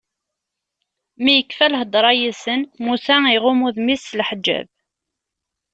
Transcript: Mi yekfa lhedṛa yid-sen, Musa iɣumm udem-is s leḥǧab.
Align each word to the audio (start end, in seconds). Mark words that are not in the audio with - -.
Mi 1.23 1.33
yekfa 1.35 1.65
lhedṛa 1.73 2.11
yid-sen, 2.19 2.61
Musa 2.83 3.15
iɣumm 3.35 3.61
udem-is 3.67 4.03
s 4.09 4.17
leḥǧab. 4.19 4.67